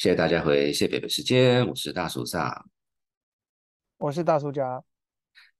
[0.00, 2.64] 谢谢大家回谢北北时间，我是大叔萨，
[3.98, 4.82] 我是大叔家。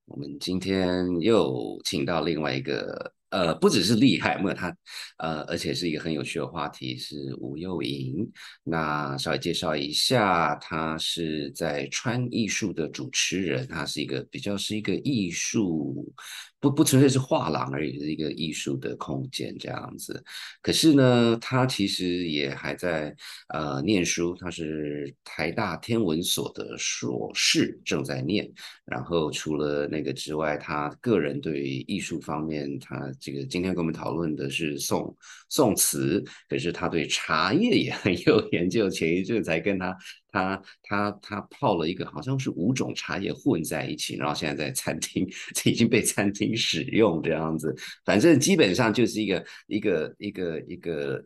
[0.06, 3.12] 我们今天又请到另外一个。
[3.28, 4.76] 呃，不只是厉害，没有他，
[5.18, 8.28] 呃，而且是一个很有趣的话题，是吴又莹。
[8.64, 16.12] 那稍微介绍一下，他是在川艺术的主持人，他是一个比较是一个艺术，
[16.60, 20.22] 不不纯粹是画廊而已，是一个艺术的空间这样子。
[20.60, 23.16] 可是呢，他其实也还在
[23.48, 28.46] 呃念书，他是台大天文所的硕士正在念。
[28.84, 35.16] 然后除了那个之外，他个人对艺术方面，他这个今天跟我们讨论的是宋
[35.50, 38.88] 宋词，可是他对茶叶也很有 研究。
[38.88, 39.94] 前一阵才跟他
[40.32, 47.76] 他他他泡了一个，好像是五种茶叶混在一起，然后现在在餐厅，这 已经被餐厅使用这样子。
[48.06, 51.22] 反正基本上就是一个一个一个一个。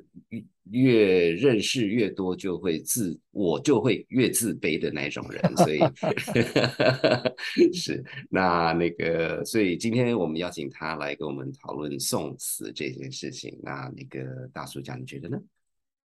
[0.71, 5.79] 越认识越多，就会自我就会越自卑的那种人，所以
[7.75, 13.61] 是那那个，所以今天我们邀请他来跟我们讨论宋词这件事情。
[13.63, 15.39] 那那个大叔讲，你觉得呢？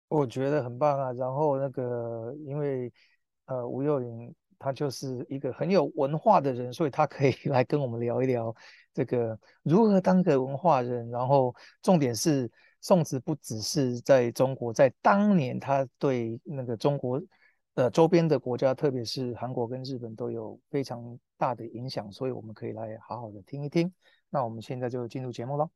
[0.08, 1.12] 我觉得很棒啊。
[1.14, 2.94] 然后那个，因为
[3.48, 8.56] 呃，吴幼玲他就是一个很有文化的人，所以他可以来跟我们聊一聊
[8.94, 11.10] 这个如何当个文化人。
[11.10, 12.48] 然后重点是。
[12.84, 17.20] 宋词不只是在中国，在当年，他对那个中国
[17.76, 23.94] 呃周边的国家，特别是韩国跟日本，都有非常大的影响，所以我们可以来好好的听一听。
[24.30, 25.70] 那我们现在就进入节目喽。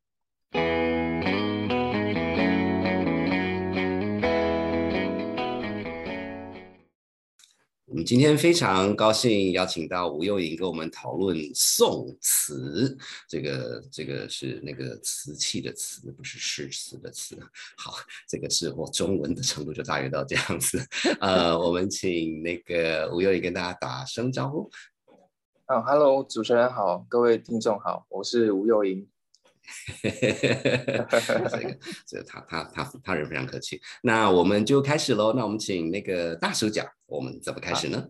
[7.90, 12.98] 我们今天非常高兴邀请到吴幼莹跟我们讨论宋词，
[13.30, 17.40] 这个这个是那个瓷器的瓷，不是诗词的词。
[17.78, 17.94] 好，
[18.28, 20.86] 这个是我中文的程度就大约到这样子。
[21.22, 24.70] 呃，我们请那个吴幼莹跟大家打声招呼。
[25.68, 29.08] 啊，Hello，主持人好，各位听众好，我是吴幼莹。
[30.04, 33.80] 这个，这个他他他他人非常客气。
[34.02, 35.32] 那我们就开始喽。
[35.34, 38.08] 那我们请那个大叔讲，我们怎么开始呢？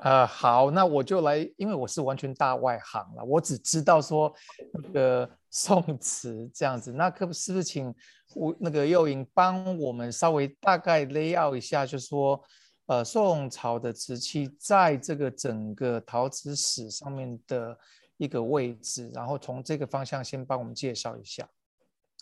[0.00, 4.34] 呃，好，那我就来，因为我是完全大外行了，我只知道说
[4.72, 6.92] 那个宋词这样子。
[6.92, 7.94] 那可是不是请
[8.34, 12.42] 我那个幼莹帮我们稍微大概 lay out 一下，就说，
[12.86, 17.78] 呃，宋朝的瓷器在这个整个陶瓷史上面的。
[18.20, 21.48] 一个位置，然后从这个方向先帮我们介绍一下。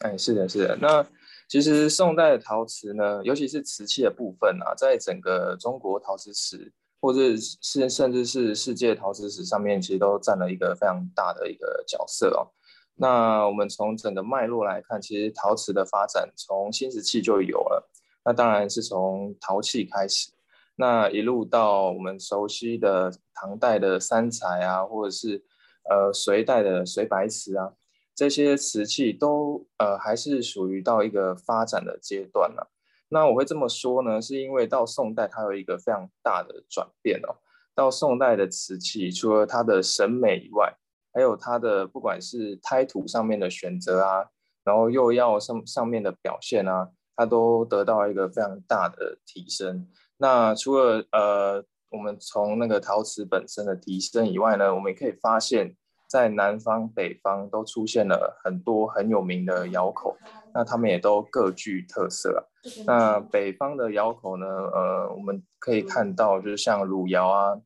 [0.01, 0.77] 哎，是的，是的。
[0.81, 1.05] 那
[1.49, 12.47] 其实宋代的陶瓷呢，尤其是瓷器的部分啊，在整个中国陶瓷史，或者是甚至是世界陶瓷史上面，其实都占了一个非常大的一个角色哦。
[12.95, 17.91] 那我们从整个脉络来看，其实陶瓷的发展从新石器就有了，
[18.25, 20.31] 那当然是从陶器开始，
[20.77, 25.43] 那一路到我们熟悉的唐代的三彩啊，或者是
[25.89, 27.73] 呃，隋代的隋白瓷啊，
[28.19, 32.63] 这些瓷器都呃还是属于到一个发展的阶段呢。
[33.11, 37.37] 那我会这么说呢，是因为到宋代它有一个非常大的转变哦。
[37.77, 40.75] 到宋代的瓷器，除了它的审美以外，
[41.13, 44.27] 还有它的不管是胎土上面的选择啊，
[44.65, 49.87] 然后又要上上面的表现啊，它都得到一个非常大的提升。
[50.17, 51.65] 那除了呃。
[51.91, 55.75] 我们从那个陶瓷本身的提升以外呢，我们也可以发现，
[56.09, 60.17] 在南方、北方都出现了很多很有名的窑口，
[60.55, 62.49] 那他们也都各具特色。
[62.87, 67.61] 那北方的窑口呢，呃，我们可以看到就是像汝窑啊，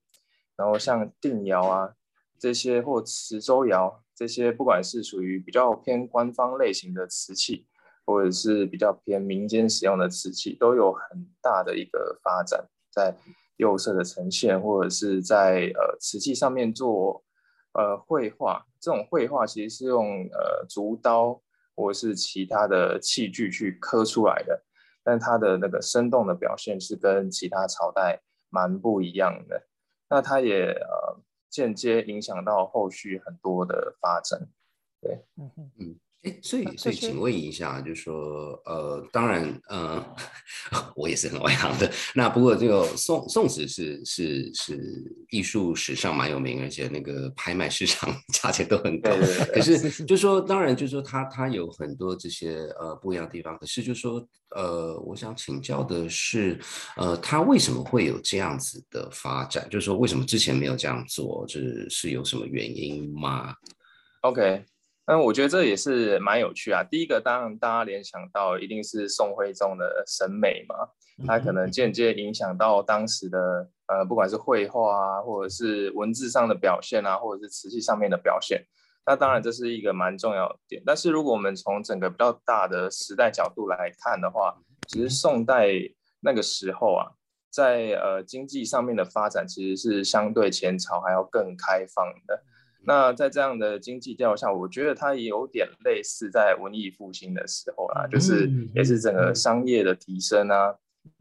[0.56, 1.94] 然后像定窑啊
[2.38, 7.66] 这些，或磁州窑这些，不管是属于比较偏官方类型的瓷器，
[8.04, 13.14] 或者是比较偏民间使用的瓷器，都有很大的一个发展在。
[13.58, 17.22] 釉色的呈现，或者是在呃瓷器上面做
[17.74, 21.40] 呃绘画，这种绘画其实是用呃竹刀
[21.74, 24.64] 或者是其他的器具去刻出来的，
[25.02, 28.20] 但它的那个生动的表现是跟其他朝代
[28.50, 29.66] 蛮不一样的。
[30.08, 34.48] 那它也呃间接影响到后续很多的发展，
[35.00, 35.98] 对，嗯嗯。
[36.22, 40.04] 哎，所以，所以，请问一下，就是说，呃，当然，呃，
[40.94, 41.90] 我也是很外行的。
[42.14, 49.10] 那不过，这个宋宋词是是是艺术史上蛮有名，而且那个拍卖市场 价钱都很高。
[49.52, 53.58] 可是，就 说，当然，就说它它有很多这些呃不一样的地方。
[53.58, 54.24] 可是，就说，
[54.54, 56.56] 呃，我想请教的是，
[56.96, 59.68] 呃，它为什么会有这样子的发展？
[59.68, 61.44] 就是说，为什么之前没有这样做？
[61.48, 63.52] 是是有什么原因吗
[64.20, 64.64] ？OK。
[65.06, 66.84] 那我觉得这也是蛮有趣啊。
[66.84, 70.76] 第一个，当然大家联想到一定是宋徽宗的审美嘛。
[71.26, 78.64] 他可能间接影响到当时的呃，不管是绘画啊，或者是文字上的表现啊，或者是瓷器上面的表现。
[79.04, 80.82] 那当然这是一个蛮重要的点。
[80.86, 84.56] 但是如果我们从整个比较大的时代角度来看的话，
[84.88, 85.68] 其实宋代
[86.20, 87.10] 那个时候啊，
[87.50, 92.42] 在呃经济上面的发展其实是相对前朝还要更开放的。
[92.84, 100.74] 那在这样的经济调下，我觉得它也有点类似在文艺复兴的时候啦，就是也是整个商业的提升啊，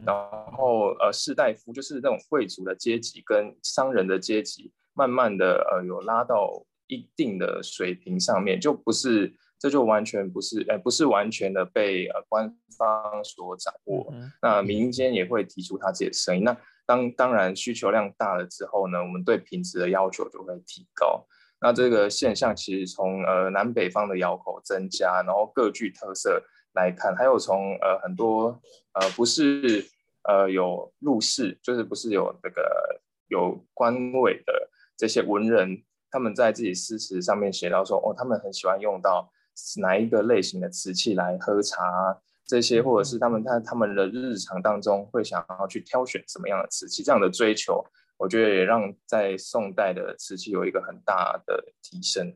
[0.03, 0.15] 然
[0.53, 14.11] 后呃士大夫就是那种贵族的阶级跟商人的阶级，慢慢的呃有拉到一定的水平上面，就不是这就完全不是呃不是完全的被呃官方所掌握，
[14.41, 16.43] 那民间也会提出他自己的声音。
[16.43, 21.23] 那当当然需求量大了之后呢，我们对品质的要求就会提高。
[21.61, 26.43] 那这个现象其实从呃南北方的窑口增加，然后各具特色
[26.73, 28.59] 来看，还有从呃很多
[28.93, 29.85] 呃不是
[30.23, 39.31] 呃有入室，就是不是有这个有官位的这些文人，他们在自己诗词上面写到说，哦，他们很喜欢用到
[39.77, 47.85] 哪一个类型的瓷器来喝茶，这些或者是他们在他们的日常当中会想要去挑选什么样的瓷器，这样的追求。
[48.21, 52.31] 我觉得也让在宋代的瓷器有一个很大的提升，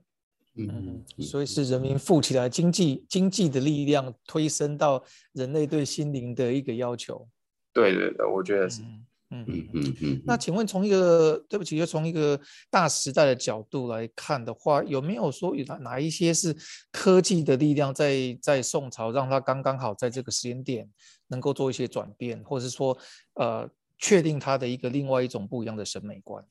[0.56, 5.04] 嗯，所以是人民富起来，经济经济的力量推升到
[5.34, 7.28] 人类对心灵的一个要求。
[7.72, 10.22] 对对对，我觉得是，嗯嗯嗯嗯。
[10.26, 12.40] 那请问从一个对不起，就从一个
[12.72, 16.56] 大时代的角度来看的话，有没有说有哪哪一些是
[16.92, 20.90] 科技的力量在在宋朝让它刚刚好在这个时间点
[21.28, 22.98] 能够做一些转变，或者是说
[23.36, 23.70] 呃？
[23.98, 26.46] 确定他的一个另外一种不一样的审美观。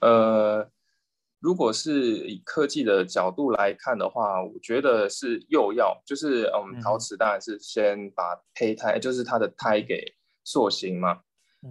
[0.00, 0.66] 呃，
[1.40, 11.20] 如果是以科技的角度来看的话，我觉得是釉药，就是嗯，陶瓷当然是先把胚胎，就是它的胎给塑形嘛，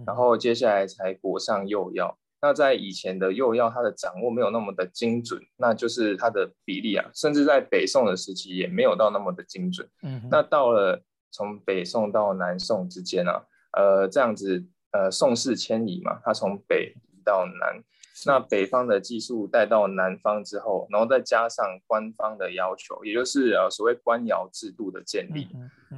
[0.06, 2.16] 然后接下来才裹上釉药。
[2.42, 9.88] 那在以前的釉药，它的掌握没有那么的精准，那就是它的比例啊，甚至在北宋的时期也没有到那么的精准。
[10.02, 11.02] 嗯，那到了
[11.32, 13.44] 从北宋到南宋之间啊。
[13.72, 16.94] 呃，这样子，呃，宋氏迁移嘛，它从北
[17.24, 17.82] 到南，
[18.26, 25.48] 那北方的技术带到南方之后，然后再加上官方的要求，也就是呃所谓官窑制度的建立，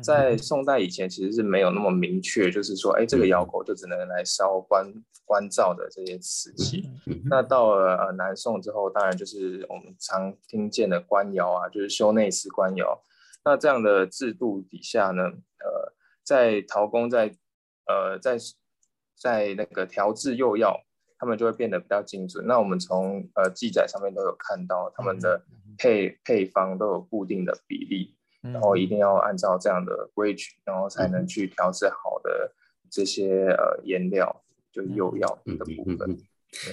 [0.03, 4.93] 在宋代以前其实是没有那么明确，就是说，哎，这个窑口就只能来烧官
[5.25, 6.89] 官造的这些瓷器。
[7.25, 13.03] 那到了呃南宋之后，当然就是我们常听见的官窑啊，就是修内司官窑。
[13.45, 15.93] 那这样的制度底下呢，呃，
[16.23, 17.35] 在陶工在
[17.87, 18.39] 呃，在
[19.19, 20.81] 在那个调制釉药，
[21.19, 22.47] 他们就会变得比较精准。
[22.47, 25.45] 那我们从呃记载上面都有看到，他们的
[25.77, 32.55] 配配方都有固定的比例，然后一定要按照这样的规矩，然后才能去调制好的
[32.91, 36.19] 这些呃颜料，就釉药的部分。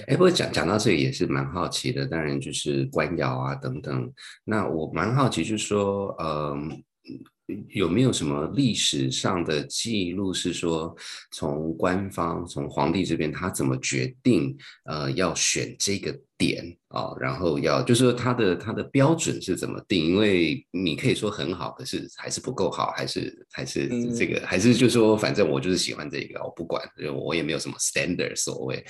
[0.06, 4.12] 哎，不过讲讲到这里也是蛮好奇的，当然就是官窑啊等等。
[4.44, 6.82] 那我蛮好奇，就是说，嗯。
[7.68, 10.94] 有没有什么历史上的记录是说，
[11.32, 20.04] 从官方从皇帝这边他怎么决定，呃，要选这个点啊，然后要就是说他的他的标准是怎么定？
[20.06, 26.82] 因为你可以说很好，可是还是不够好，还是还是这个还是就是说反正我就是喜欢这个，我不管，
[27.24, 28.84] 我也没有什么 standard 所谓。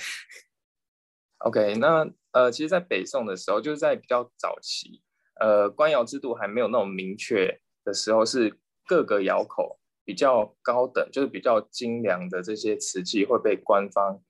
[1.39, 5.01] OK，那呃，其实，在北宋的时候，就是在比较早期，
[5.39, 7.59] 呃，官窑制度还没有那种明确。
[7.83, 14.21] 的时候是各个窑口比较高等，就是比较精良的这些瓷器会被官方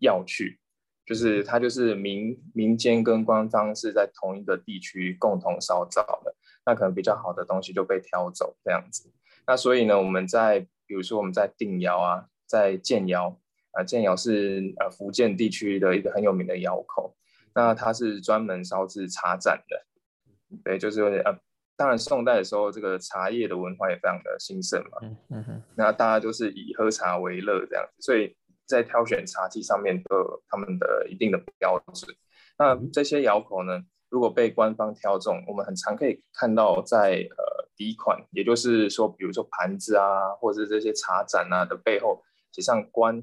[0.00, 0.58] 要去，
[1.04, 6.34] 就是它就是民民间跟官方是在同一个地区共同烧造的，
[6.64, 9.12] 那可能比较好的东西就被挑走这样子。
[9.46, 13.38] 那所以呢，我们在比如说我们在定窑啊，在建窑
[13.72, 17.16] 啊，建窑是呃福建地区的一个很有名的窑口，
[17.54, 19.86] 那它是专门烧制茶盏的，
[20.64, 21.38] 对，就是有点呃。
[21.76, 24.98] 当然，宋代的时候，这个茶叶的文化也非常的兴盛嘛。
[25.02, 25.62] 嗯嗯哼。
[25.76, 32.16] 那大家就是以喝茶为乐这样子，所以在挑选茶器上面都有他们的一定的标准。
[32.58, 43.22] 那这些窑口呢，如果被官方挑中，我们很常可以看到在呃底款，也就是说，比如说盘子啊，或者是这些茶盏啊的背后写上“官”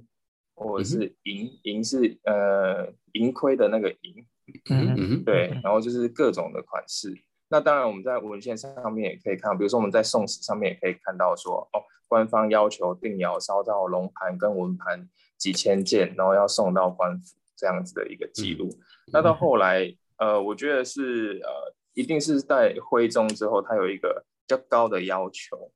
[0.54, 4.24] 或者是“银”，银是呃盈亏的那个“银”。
[4.70, 5.24] 嗯嗯。
[5.24, 7.18] 对，然后就是各种的款式。
[7.54, 15.08] 那当然，我们在文献上面也可以看到，比如说我们在宋史上面也可以看到说，哦，官方要求定窑烧造龙盘跟文盘
[15.38, 18.68] 几千件，然后要送到官府这样子的一个记录。
[19.12, 25.72] 那到后来，呃，我觉得是呃，一定是在徽宗之后，他有一个比较高的要求，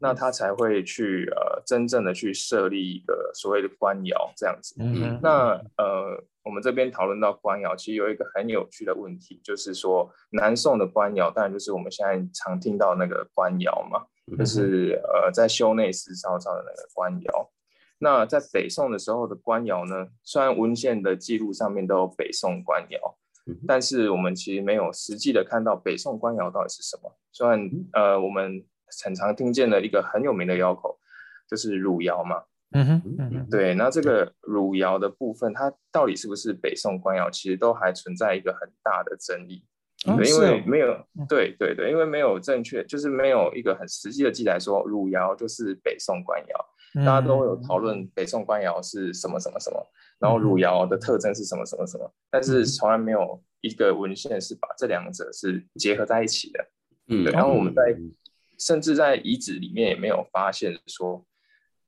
[0.00, 4.74] 那他才会去呃真正的去设立一个所谓的官窑这样子。
[4.80, 14.02] 嗯那呃，我们这边讨论到官窑，其实有一个很有趣的问题，就是说南宋的官窑，当然就是我们现在常听到那个官窑嘛，
[14.36, 17.50] 就是呃在修内寺烧造的那个官窑。
[18.00, 23.18] 那在北宋的时候的官窑呢，虽然文献的记录上面都有北宋官窑，
[23.66, 27.12] 但是我们其实没有实际的看到北宋官窑到底是什么。
[27.32, 28.64] 虽然呃我们
[29.04, 30.98] 很常听见的一个很有名的窑口
[31.48, 32.42] 就是汝窑嘛，
[32.72, 39.64] 嗯哼嗯哼，对，那这个汝窑的部分，它到底是不是北宋官窑，其实都还存在一个很大的争议。
[40.04, 49.84] 对，因为没有，对对对，因为没有正确，就是没有一个很实际的记载说汝窑就是北宋官窑，嗯大家都会有讨论北宋官窑是什么什么什么，
[50.20, 56.64] 然后汝窑的特征是什么什么什么，但是从来没有一个文献是把这两者是结合在一起的。
[57.08, 57.82] 嗯，对，然后我们在
[58.58, 61.24] 甚至在遗址里面也没有发现说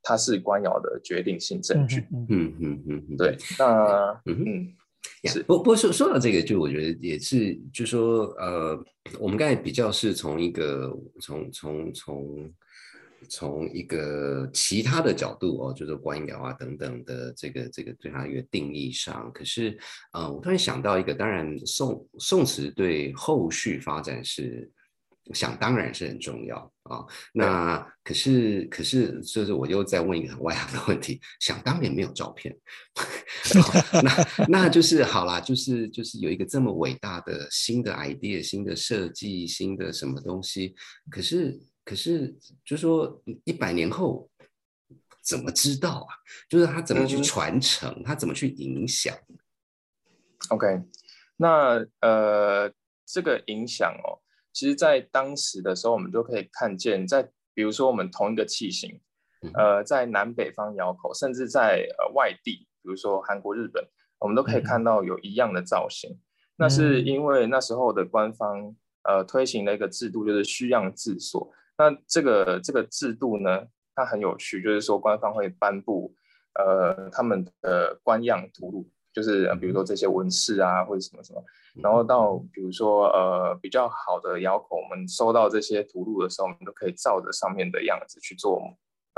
[0.03, 2.07] 它是官窑的决定性证据。
[2.13, 4.77] 嗯嗯嗯嗯嗯，对，那嗯哼嗯
[5.25, 8.85] 是不过说说到这个，就我觉得也是，就说呃，
[9.19, 12.55] 我们刚才比较是从一个从从从
[13.29, 19.77] 从一个其他的角度哦，就是官窑啊等等的这个这个对它一个定义上，可是
[20.13, 24.71] 呃，我突然想到一个，当然宋宋词对后续发展是。
[25.33, 32.57] 想当然是很重要啊，那可是可是就是我又再问一个很外行的问题，想当年没有照片，
[34.03, 40.75] 那那就是好啦，就是就是有一个这么伟大的新的 idea、新的设计、新的什么东西，
[41.11, 44.29] 可是可是就说一百年后
[45.23, 46.11] 怎么知道啊？
[46.49, 49.17] 就是他怎么去传承，他怎么去影响
[50.49, 50.67] ？OK，
[51.37, 52.73] 那呃
[53.07, 54.19] 这个影响哦，
[54.53, 57.23] 其实在当时的时候，我们就可以看见，在
[57.55, 59.01] 比如说我们同一个器型，
[59.55, 63.85] 呃，在南北方窑口，甚至在呃外地，比如说韩国、日本，
[64.19, 66.19] 我们都可以看到有一样的造型。
[66.57, 71.51] 那是因为那时候的官方呃推行了一个制度，就是虚样制所。
[71.79, 76.15] 那这个这个制度呢，它很有趣，就是说官方会颁布
[76.59, 81.43] 呃他们的官样图录，就是呃比如说这些纹饰啊，或者什么什么。
[81.83, 88.61] 然后到比如说呃比较好的窑口，我们收到这些图录的时候，我们都可以照着上面的样子去做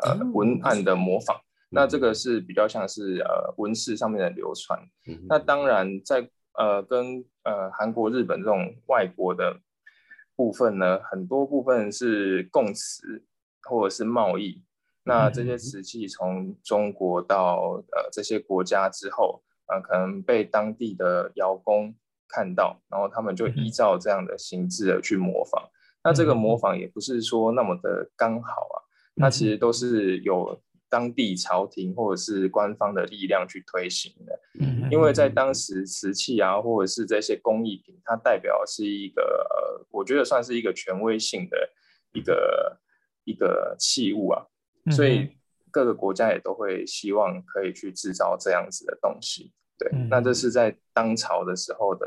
[0.05, 1.41] 呃文案的模仿。
[1.71, 4.79] 那这个是比较像是呃文饰上面的流传。
[5.29, 9.59] 那当然在呃跟呃韩国、日本这种外国的
[10.37, 13.25] 部分呢，很多部分是供词
[13.63, 14.63] 或者是贸易。
[15.05, 21.95] 那这些瓷器从中国到呃这些国家之后，呃可能被当地的窑工
[22.29, 25.69] 看到，然后他们就依照这样的形制而去模仿。
[26.05, 28.77] 那这个模仿也不是说那么的刚好啊，
[29.17, 34.39] 它其实都是有当地朝廷或者是官方的力量去推行的。
[34.91, 41.71] 因为在当时瓷器啊，或者是这些工艺品，它代表是一个呃，我觉得算是一个权威性的
[42.13, 42.79] 一个
[43.25, 44.45] 一个器物啊，
[44.91, 45.31] 所以
[45.71, 49.53] 各个国家也都会希望可以去制造这样子的东西。
[49.79, 52.07] 对，那这是在当朝的时候的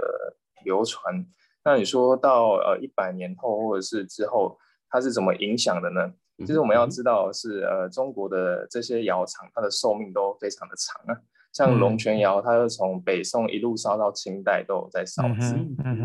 [0.63, 1.25] 流传。
[1.63, 4.57] 那你说到呃一百年后或者是之后，
[4.89, 6.13] 它是怎么影响的呢？
[6.39, 11.21] 其实我们要知道是呃中国的这些窑厂，它的寿命都非常的长啊。
[11.53, 15.55] 像龙泉窑，它是从北宋一路烧到清代都有在烧制，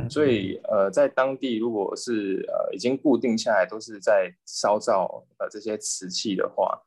[0.09, 6.81] 所以呃在当地如果是呃已经固定下来都是在烧造呃这些瓷器的话，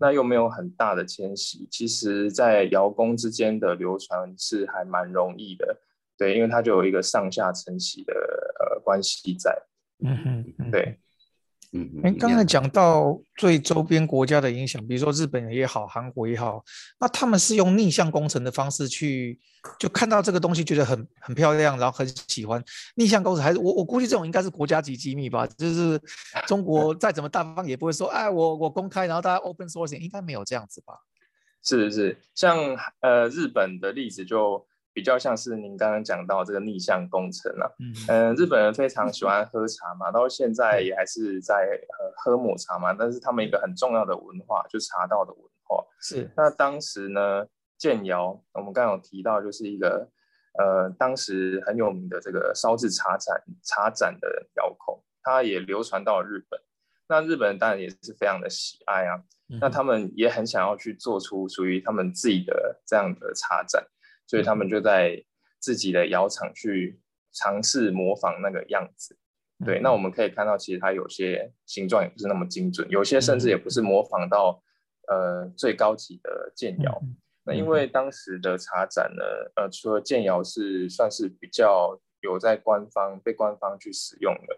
[0.00, 5.80] 那又没有很大的迁徙，其实在窑工之间的流传是还蛮容易的。
[6.16, 9.56] 对，因为它就有一个上下承袭的呃关系在。
[10.04, 10.16] 嗯
[10.58, 10.98] 哼，对，
[11.72, 16.64] 嗯，哎，刚才讲到对周边国家的影响，比如说日本也好，韩国也好，
[16.98, 19.38] 那他们是用逆向工程的方式去，
[19.78, 22.60] 就看到这个东西觉得很很漂亮，然后很喜欢。
[22.96, 26.00] 逆向工程还是我我估计这种应该是国家级机密吧，就是
[26.48, 30.94] 中国再怎么大方也不会说，哎，我我公开，然后大家 open sourcing，应该没有这样子吧？
[31.62, 32.58] 是是，像
[33.00, 34.66] 呃日本的例子就。
[35.00, 45.82] 比较像是您刚刚讲到这个逆向工程啊，嗯、呃，日本人非常喜欢喝茶嘛，到现在也还是在呃喝抹茶嘛，但是他们一个很重要的文化就是茶道的文化。
[46.02, 47.46] 是，那当时呢，
[47.78, 50.06] 建窑我们刚刚有提到，就是一个
[50.58, 56.60] 呃当时很有名的这个烧制茶盏茶盏的窑口，它也流传到了日本。
[57.08, 59.16] 那日本人当然也是非常的喜爱啊，
[59.48, 63.82] 嗯、那他们也很想要去做出属于他们自己的这样的茶盏。
[64.30, 65.20] 所以他们就在
[65.58, 67.00] 自己的窑厂去
[67.32, 69.18] 尝试模仿那个样子。
[69.66, 74.62] 对，那我们可以看到，其实它有些形状也不是那么精准，有些甚至也不是模仿到
[75.08, 77.02] 呃最高级的建窑。
[77.42, 79.24] 那因为当时的茶展呢，
[79.56, 84.56] 呃，除了建窑是算是比较有在官方被官方去使用的，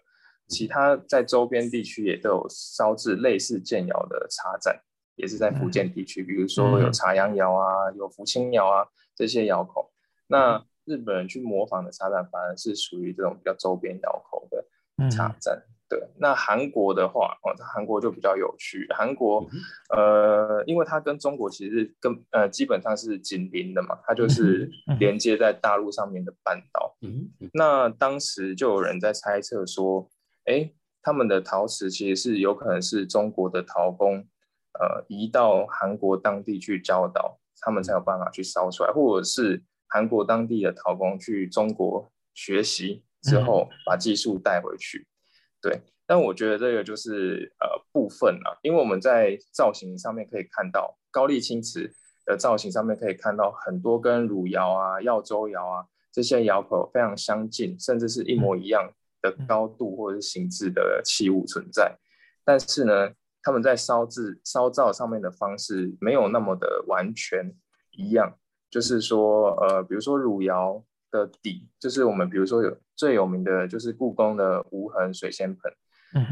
[0.48, 4.78] 其他在周边地区也都有烧制类似建窑的茶展，
[5.16, 9.92] 也是在福建地区，比如说有茶阳窑啊，有福清窑啊这些窑口。
[10.26, 14.64] 那日本人去模仿的茶盏，反而是属于这种比较周边窑口的。
[15.11, 18.87] 茶站对，那韩国的话哦，韩国就比较有趣。
[18.95, 19.45] 韩国
[19.90, 26.97] 呃，因为它跟中国其实跟呃基本上是紧邻的嘛，它就是连接在大陆上面的半岛。
[27.00, 30.09] 嗯，那当时就有人在猜测说，
[30.45, 30.71] 哎，
[31.02, 34.19] 他们的陶瓷其实是有可能是中国的陶工
[34.78, 43.02] 呃移到韩国当地去教导，他们才有办法去烧出来，或者是韩国当地的陶工去中国学习。
[43.23, 45.07] 之后把技术带回去，
[45.61, 51.88] 对，但我觉得这个就是呃部分啊，因为我们在造型上面可以看到高丽青瓷
[52.26, 61.97] 的造型上面可以看到很多跟汝窑啊、耀州窑啊这些窑口非常相近，甚至是一模一样的高度或者是形制的器物存在，
[62.45, 63.09] 但是呢，
[63.42, 67.54] 他们在烧制烧造上面的方式没有那么的完全
[67.90, 68.38] 一样，
[68.70, 70.84] 就是说呃，比如说汝窑。
[71.12, 75.70] 的底就是我们，比如说有最有名的就是故宫的无痕水仙盆，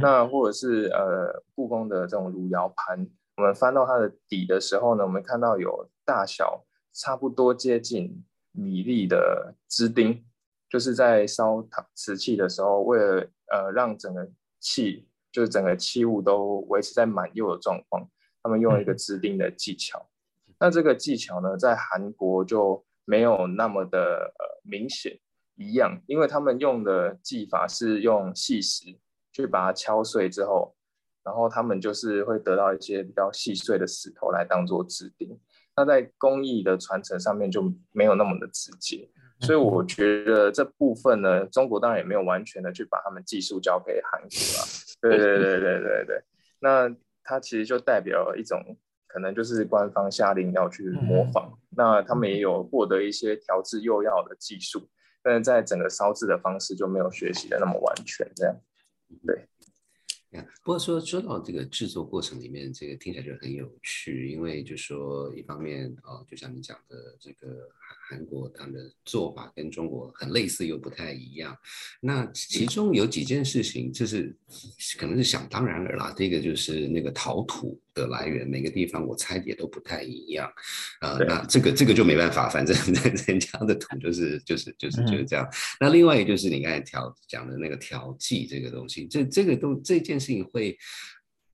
[0.01, 6.65] 那或者是呃故宫的这种汝窑盘，我们翻到它的底的时候呢，我们看到有大小
[6.95, 10.25] 差不多接近米粒的支钉，
[10.71, 14.27] 就是在烧陶瓷器的时候，为了呃让整个
[14.61, 18.09] 器就是整个器物都维持在满釉的状况，
[18.43, 20.09] 他们用一个制定的技巧。
[20.59, 22.85] 那这个技巧呢，在韩国就。
[23.07, 25.19] 没有那么的呃明显
[25.57, 28.85] 一样，因为他们用的技法是用细石
[29.33, 30.77] 去把它敲碎之后，
[31.25, 35.37] 然后他们就是会得到一些比较细碎的石头来当做指定。
[35.75, 44.63] 那在工艺的传承上面就没有那么的直接，所以我觉得这部分呢，中国当然也没有完全的去把他们技术交给韩国啊。
[45.01, 46.23] 对对对对对对，
[46.61, 48.77] 那它其实就代表一种。
[49.13, 54.89] 可能就是官方下令要去模仿，那他们也有获得一些调制釉药的技术，
[55.21, 58.57] 但是在整个烧制的方式就没有学习的那么完全，这样，
[59.27, 59.49] 对。
[60.63, 67.69] 不过说说到这个制作过程里面，这个听起来就很有趣，因为就说一方面啊，就像你讲的这个。
[68.11, 71.57] 韩国他们的做法跟中国很类似又不太一样，
[72.01, 74.37] 那其中有几件事情就是
[74.99, 76.13] 可能是想当然了啦。
[76.17, 80.53] 第一个就是那个陶土的来源，每个地方我猜也都不太一样，
[81.01, 82.77] 呃，那这个这个就没办法，反正
[83.29, 85.49] 人家的土就是就是就是就是这样。
[85.79, 90.77] 那另外一个就是你刚才调讲的那个调剂这个东西，这这个都这件事情会。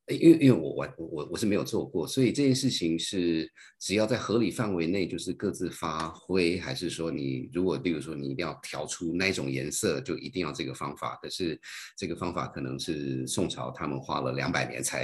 [0.09, 11.19] 因为因为我我我我是没有做过，所以这件事情是只要在合理范围内，就是各自发挥，还是说你如果例如说你一定要调出那种颜色，就一定要这个方法？
[11.21, 11.61] 可是
[11.97, 15.03] 这个方法可能是宋朝他们花了两百年才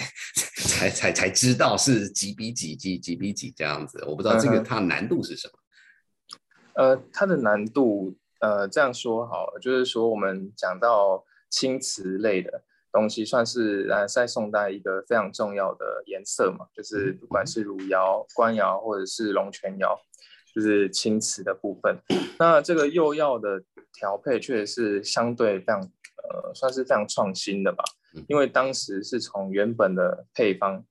[0.55, 5.53] 才才才知道是几比几几几比几这样子，我不知道这个它难度是什么。
[6.75, 12.62] 呃，它的难度呃这样说好，就是说我们讲到青瓷类的。
[12.93, 19.99] 东西算是呃在宋代一个非常重要的颜色嘛，就是不管是汝窑、官窑或者是龙泉窑，
[20.55, 21.97] 就是青瓷的部分。
[22.39, 23.63] 那这个釉药的
[23.95, 27.83] 调配确实是相对非常呃算是非常创新的吧，
[28.29, 30.85] 因为当时是从原本的配方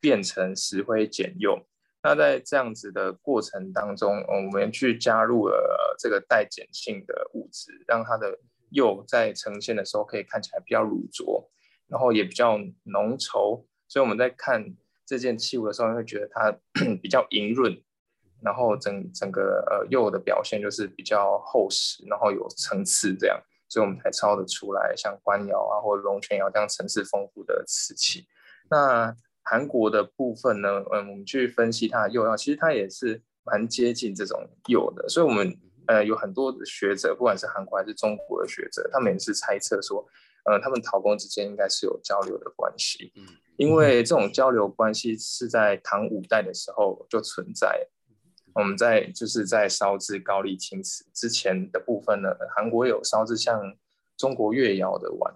[0.00, 1.64] 变成石灰碱釉。
[2.02, 8.36] 那在这样子的过程当中，我们去加入了这个带碱性的物质，让它的。
[8.70, 11.50] 釉在呈现的时候可以看起来比较乳浊，
[11.88, 14.64] 然后也比较浓稠，所以我们在看
[15.04, 16.50] 这件器物的时候，会觉得它
[17.02, 17.82] 比较莹润，
[18.40, 28.26] 然后整整个呃釉的表现就是比较厚实，然后有层次这样，所以我们才抄得出来像官窑啊或者龙泉窑这样层次丰富的瓷器。
[28.70, 35.58] 那韩国的部分呢，嗯，我们去分析它的釉料，其实它也是蛮接近这种釉的，所以我们。
[35.90, 40.06] 呃，有很多的学者，不管是韩国还是中国的学者，他们也是猜测说，
[40.44, 43.12] 呃，他们陶工之间应该是有交流的关系。
[43.16, 43.26] 嗯，
[43.56, 47.88] 因为这种交流关系是在唐五代的时候就存在。
[48.54, 53.60] 我们在就是在烧制高丽青瓷之前的部分呢，韩国有烧制像
[54.16, 55.34] 中国越窑的碗，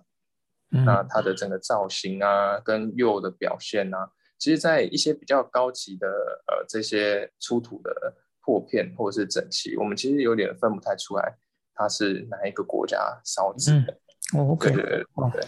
[0.68, 6.06] 那它的整个造型啊，跟釉的表现啊，其实在一些比较高级的
[6.46, 8.14] 呃这些出土的。
[8.44, 11.36] 破片或者是整齐，我们其实有点分不太出来，
[11.74, 13.92] 它是哪一个国家烧制的。
[14.36, 15.42] 哦，OK，对对对哦对。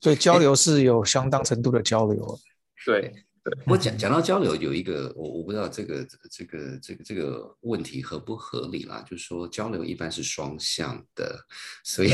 [0.00, 2.38] 所以交流是有相当程度的交流。
[2.86, 3.12] 对，
[3.64, 11.38] 不过讲讲到交流，有一个我我不知道这个这个这个这个问题合不合理啦，就是说交流一般是双向的，
[11.84, 12.10] 所以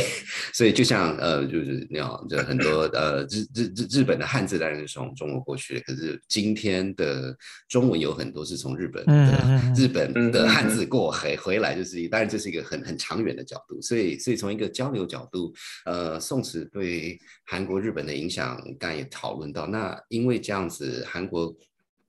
[0.53, 7.37] 所以就像呃就是那样，就很多呃日日日日本的汉字当然是从中国过去的，可是今天的
[7.69, 9.13] 中文有很多是从日本的
[9.45, 15.53] 嗯日本的汉字过回回来，就是当然这是一个很很长远的角度，所以所以从一个交流角度，
[15.85, 19.67] 呃，宋词对韩国、日本的影响，刚才也讨论到。
[19.67, 21.55] 那因为这样子，韩国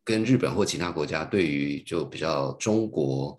[0.03, 3.37] 跟日本或其他国家对于就比较中国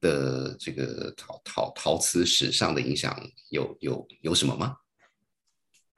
[0.00, 3.18] 的这个陶陶陶瓷史上的影响
[3.50, 4.76] 有有有什么吗？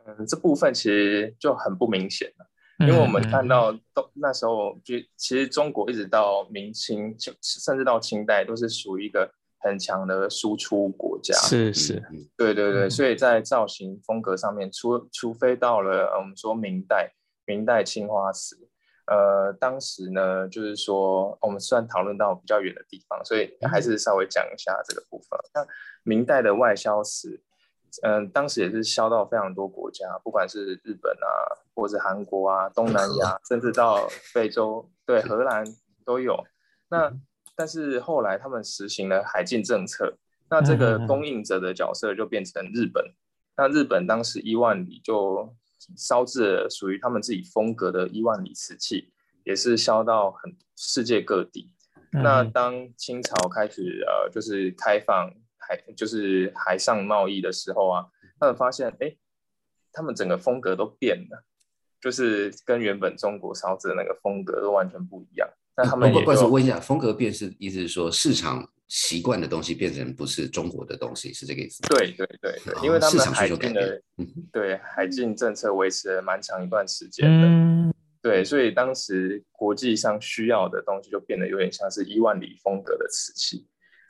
[0.07, 2.47] 嗯，这部分其实就很不明显了。
[2.79, 11.35] 因为我们看到都那时候就其实中国一直到明清，就甚至到清代都是属于一个很强的输出国家。
[11.39, 12.03] 是是，
[12.37, 17.15] 对对对，嗯所以在造型风格上面，除除非到了呃我们说明代，
[17.47, 18.69] 明代青花瓷，
[19.07, 25.39] 呃，当时呢就是说我们虽然讨论到比较远的地方，所以还是稍微讲一下这个部分。
[25.55, 25.67] 那
[26.03, 27.43] 明代的外销瓷。
[28.03, 31.29] 嗯，当时也是销到非常多国家，不管是日本啊，
[31.75, 35.65] 或者是韩国啊、东南亚，甚至到非洲，对，荷兰
[36.05, 36.37] 都有。
[36.91, 37.11] 那
[37.55, 40.19] 但是后来他们实行了海禁政策，
[40.51, 43.03] 那这个供应者的角色就变成日本。
[43.57, 45.55] 那日本当时伊万里就
[45.97, 49.13] 烧制了属于他们自己风格的伊万里瓷器，
[49.45, 51.73] 也是销到很世界各地。
[52.13, 55.31] 那当清朝开始呃，就是开放。
[55.69, 58.07] 海就是海上贸易的时候啊，
[58.39, 59.17] 他们发现，哎，
[59.91, 61.43] 他们整个风格都变了，
[62.01, 65.49] 就是跟原本中国烧制的那个风格都完全不一样。
[65.77, 71.83] 那他们不不是就问一下，风格变是意思是说市场习惯的东西变成不是中国的东西，是这个意思？
[71.89, 83.67] 对对对对，哦因为他们市场需海禁的求改变，嗯哼对海禁政策维持了蛮长一段时间的，嗯，对，所以当时国际上需要的东西就变得有点像是伊万里风格的瓷器。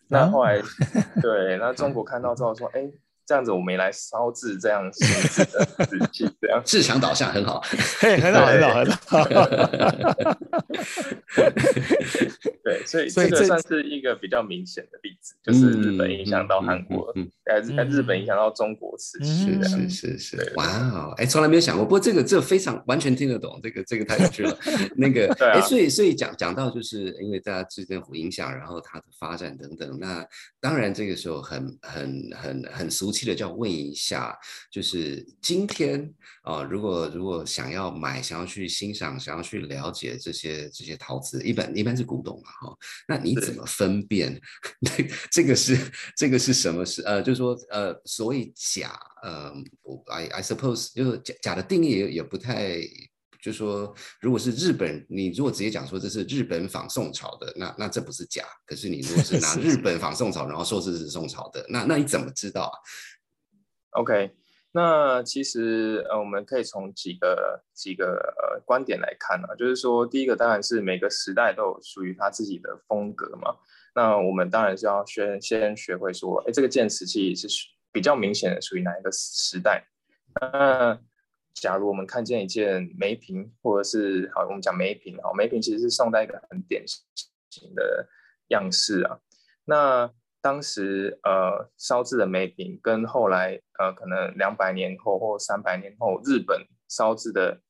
[0.09, 0.63] 那后来，
[1.21, 2.89] 对，那中国 看到之后说，哎，
[3.27, 7.61] 这样子我们也来烧制这样形制的瓷器，这样市场导向很好。
[7.99, 9.25] 嘿，很好很好很好。
[12.63, 19.81] 对，所以所以这这个算是一个比较明显的例子，就是日本影响到韩国，嗯嗯嗯呃，日日本影响到中国瓷器嗯这样。
[19.81, 24.57] 是是是是，哇哦，哎，从来没有想过，不过这个这非常完全听得懂，这个这个太有趣了。
[24.97, 30.25] 那个，哎，所以所以讲讲到就是因为大家市政府影响，然后它的发展等等，那
[30.61, 34.37] 当然这个时候很很很很俗气的叫问一下，
[34.71, 42.77] 就是今天啊、如果如果想要买，想要去欣赏，想要去了解这些这些陶瓷，一般一般是古董嘛，哈、
[43.09, 44.41] 那你怎么分辨？
[45.33, 45.77] 这个是
[46.17, 49.53] 这个是什么是呃，就是说呃，所谓假，呃，
[49.83, 52.79] 我 I I suppose 就是假假的定义也也不太，
[53.41, 58.45] 就说如果是日本，你如果直接讲说这是日本仿宋朝的，那那这不是假。
[58.67, 62.75] 可是你如果是拿日本仿宋朝，然后说这是宋朝的，那那你怎么知道啊
[64.01, 64.33] ？OK，
[64.73, 73.57] 那其实呃，我们可以从几个几个呃观点来看啊，就是说，第一个当然是每个时代都有属于它自己的风格嘛。
[73.95, 79.87] 那我们当然是要先先学会说，哎，这个剑瓷器是属比较明显的属于哪一个时代。
[80.39, 81.01] 那
[81.61, 88.09] 假如我们看见一件梅瓶，或者是好，我们讲梅瓶，好，梅瓶其实是宋代一个很典型的
[88.49, 89.19] 样式啊。
[89.65, 90.11] 那
[90.43, 97.61] 当时呃烧制的梅瓶跟后来呃可能两百年后或三百年后日本烧制的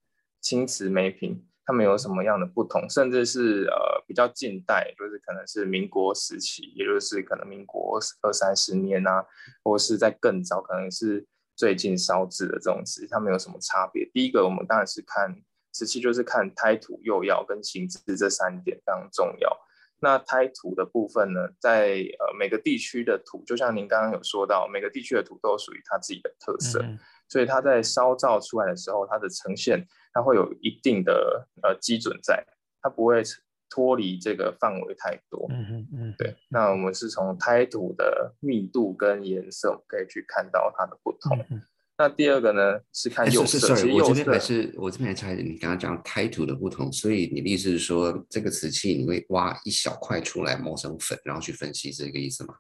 [0.40, 2.90] 青瓷梅瓶，它们有什么样的不同？
[2.90, 9.25] 甚至是呃比较近代，就是可能是民国时期，也就是可能民国二三十年啊，
[9.62, 11.25] 或是在更早，可能是
[11.57, 14.09] 最近烧制的这种瓷器，它们有什么差别？
[14.12, 15.35] 第一个，我们当然是看
[15.73, 19.51] 瓷器，就是看胎土、釉药跟形制这三点非常重要。
[19.99, 32.45] 那胎土的部分呢，在呃每个地区的土，就像您刚刚有说到，每个地区的土都有属于它自己的特色，嗯所以它在烧造出来的时候，它的呈现它会有一定的呃基准在，
[32.83, 33.23] 它不会
[33.68, 35.46] 脱离这个范围太多。
[35.50, 41.38] 嗯嗯嗯，对，那我们是从胎土的密度跟颜色，我们可以去看到它的不同。
[41.50, 41.62] 嗯
[41.98, 52.55] 那第二个呢是看哎釉色，釉我这边还色是我这边还差一点，你刚刚讲胎土的不同，所以你的意思是说，这个瓷器你会挖一小块出来磨成粉，然后去分析，是这个意思吗？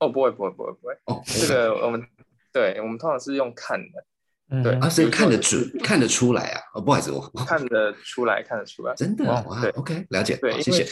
[0.00, 2.06] 哦，不会不会不会不会，哦，这个我们
[2.52, 4.04] 对我们通常是用看的，嗯
[4.62, 6.60] 对啊，所以看得准，看得出来啊。
[6.74, 8.92] 哦，不好意思，我我看得出来看得出来。
[8.98, 10.84] 真的哇哇对，OK，了解，对，谢谢。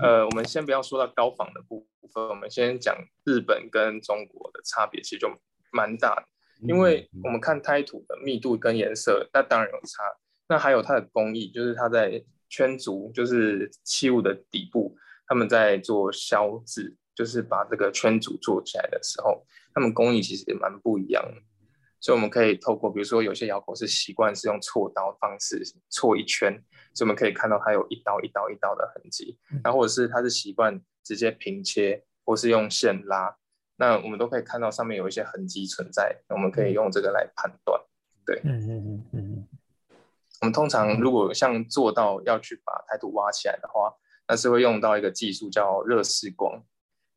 [0.00, 5.28] 呃，我们先不要说到高仿的部分，我们先讲日本跟中国的差别，其实就
[5.72, 6.22] 蛮大的，
[6.66, 10.04] 因为我们看胎土的密度跟颜色，那当然有差。
[10.48, 21.42] 那还有它的工艺，就是它在圈足，就是器物的底部，他们在做削字，就是把这个圈足做起来的时候，他们工艺其实也蛮不一样的。
[22.00, 26.52] 所以我们可以透过，比如说有些窑口是习惯是用锉刀方式锉一圈，
[26.94, 33.36] 所以我们可以看到它有一刀一刀一刀的痕迹，然后或者是它是习惯直接平切，或是用线拉，
[33.76, 37.80] 那我们都可以看到上面有一些痕迹存在，我们可以用这个来判断。
[38.24, 39.48] 对，嗯嗯嗯嗯。
[40.40, 43.92] 我们通常如果像做到要去把胎土挖起来的话，
[44.28, 46.62] 那是会用到一个技术叫热释光，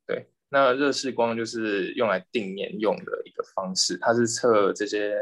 [0.08, 0.28] 对。
[0.54, 5.14] 那热释光就是用来定年用的一个方式，它是测这些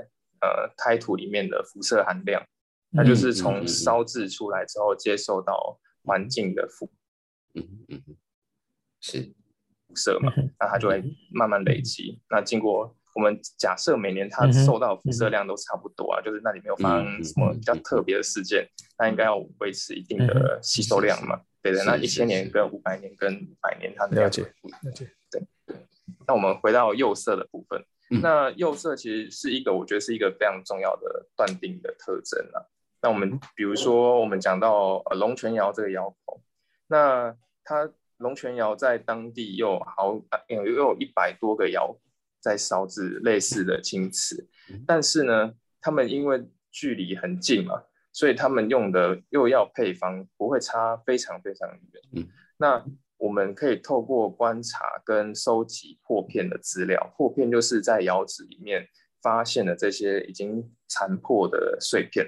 [0.42, 2.44] 呃胎土里面的辐射含量，
[2.94, 6.90] 它就是从烧制出来之后接受到环境的辐，
[7.54, 8.16] 嗯嗯嗯，
[9.00, 9.32] 是
[9.88, 12.20] 辐射嘛，那它就会慢慢累积。
[12.32, 21.40] 那经过我们假设每年它受到辐射量都差不多啊，就是那里没有发生什么比较特别的事件，那应该要维持一定的吸收量嘛。
[21.62, 25.78] 对的，那一千年跟五百年跟百年，它的了解，了解，对对。
[26.28, 27.84] 那我们回到釉色的部分，
[28.22, 32.64] 那釉色其实是一个，我觉得是一个非常重要的断定的特征啊。
[33.02, 36.42] 那我们比如说，我们讲到呃龙泉窑这个窑口，
[36.88, 41.98] 那它龙泉窑在当地又好有又有一百多个窑
[42.40, 44.48] 在烧制类似的青瓷，
[44.88, 47.84] 但是呢，他们因为距离很近嘛。
[48.20, 52.04] 所以他们用的釉药配方不会差非常非常远。
[52.18, 52.28] 嗯，
[52.58, 58.86] 那我们可以透过观察跟收集破片的资料，破片就是在窑址里面
[59.22, 62.28] 发现的这些已经残破的碎片。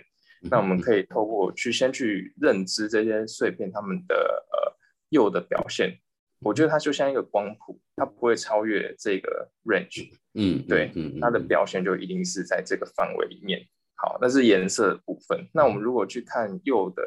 [0.50, 4.74] 那我们可以透过去先去认知这些碎片它们的呃
[5.10, 6.00] 釉的表现。
[6.40, 10.10] 我觉得它就像一个光谱，它不会超越这个 range。
[10.36, 13.60] 嗯，对，它的表现就一定是在这个范围里面。
[14.02, 15.48] 好，那是颜色部分。
[15.54, 17.04] 那我们如果去看釉的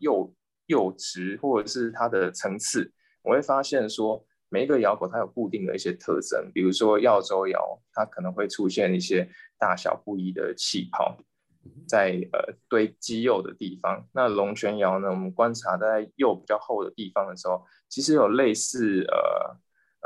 [0.00, 0.30] 釉
[0.66, 6.50] 釉质或者是它的层次，我会发现说，每一个窑口它有固定的一些特征。
[6.52, 9.26] 比如说耀州窑，它可能会出现一些
[9.58, 11.16] 大小不一的气泡，
[11.88, 14.06] 在呃堆积釉的地方。
[14.12, 19.56] 那龙泉窑呢，我们观察在釉比较厚的地方的时候，其实有类似呃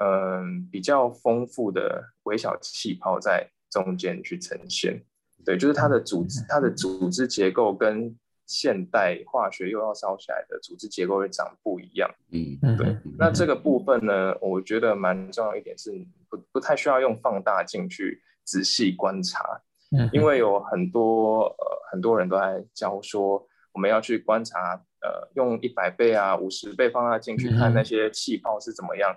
[0.07, 5.05] 嗯比较丰富的微小气泡在中间去呈现。
[5.45, 8.15] 对，就是它的组织，它的组织结构跟
[8.47, 12.11] 现代化学又要烧起来的组织结构会长不一样。
[12.33, 12.97] 嗯，对。
[13.19, 15.93] 那这个部分呢，我觉得蛮重要一点是，
[16.29, 19.61] 不不太需要用放大镜去仔细观察。
[19.97, 29.11] 嗯，因为有很多呃很多人都在教说，我们要去观察，呃，用一百倍啊、五十倍放大镜去看那些气泡是怎么样，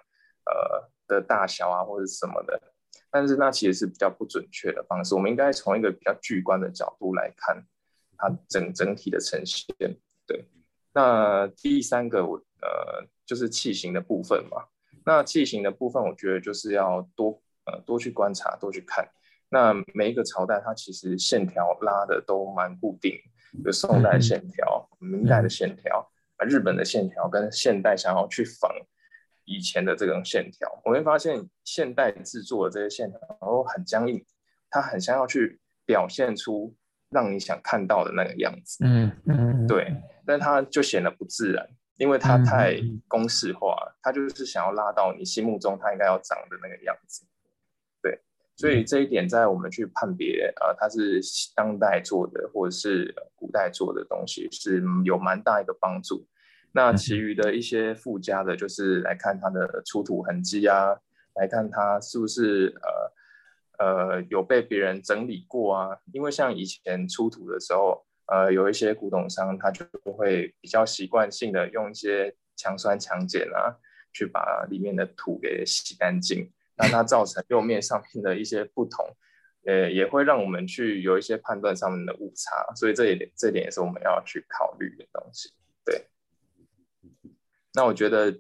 [0.46, 2.62] 呃的大小啊，或者什么的。
[3.12, 7.62] 但是那其实是比较不准确的方式，我们应该从一个比较具观的角度来看
[8.18, 9.68] 它整整体的呈现。
[10.26, 10.46] 对，
[10.94, 14.64] 那第三个我呃就是器型的部分嘛。
[15.06, 19.06] 那器型的部分，我觉得就是要多呃多去观察，多去看。
[19.50, 23.20] 那每一个朝代它其实线条拉的都蛮固定，
[23.66, 28.72] 有宋代线条、明代的线条啊、日本的线条跟现代想要去仿。
[29.52, 34.24] 以前的这种线条，我会发现现代制作的这些线条都很僵硬，
[34.70, 36.74] 它很想要去表现出
[37.10, 38.86] 让你想看到的那个样子。
[38.86, 39.94] 嗯嗯，对，
[40.26, 47.26] 但它就显得不自然，因为它太公式化了，它就是想要拉到你心目中它应该要长的那个样子。
[48.02, 48.20] 对，
[48.56, 51.20] 所以这一点在我们去判别啊，它是
[51.54, 56.26] 当代做的或者是古代做的东西是有蛮大一个帮助。
[56.74, 60.98] 那其余的一些附加的，就是来看它的出土痕迹啊，
[61.36, 62.74] 来看它是不是
[63.78, 65.98] 呃呃有被别人整理过啊。
[66.14, 73.76] 因为像以前出土的时候，呃，有一些古董商他就会比较习惯性的用一些强酸强碱啊，
[74.14, 79.06] 去把里面的土给洗干净，那它造成釉面上面的一些不同，
[79.66, 85.50] 呃，也会让我们去有一些判断上面的误差，所以这一点这点也是我们要去考虑的东西。
[87.74, 88.34] 那我觉得，